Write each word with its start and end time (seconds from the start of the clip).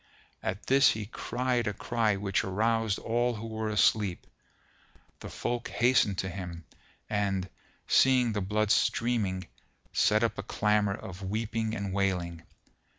At 0.41 0.65
this 0.65 0.93
he 0.93 1.05
cried 1.05 1.67
a 1.67 1.73
cry 1.75 2.15
which 2.15 2.43
aroused 2.43 2.97
all 2.97 3.35
who 3.35 3.45
were 3.45 3.69
asleep; 3.69 4.25
the 5.19 5.29
folk 5.29 5.67
hastened 5.69 6.17
to 6.17 6.29
him 6.29 6.65
and, 7.07 7.47
seeing 7.87 8.33
the 8.33 8.41
blood 8.41 8.71
streaming, 8.71 9.45
set 9.93 10.23
up 10.23 10.39
a 10.39 10.41
clamour 10.41 10.95
of 10.95 11.21
weeping 11.21 11.75
and 11.75 11.93
wailing. 11.93 12.41